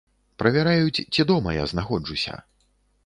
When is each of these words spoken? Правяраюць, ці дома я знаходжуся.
Правяраюць, 0.43 1.05
ці 1.17 1.27
дома 1.33 1.53
я 1.59 1.67
знаходжуся. 1.73 2.33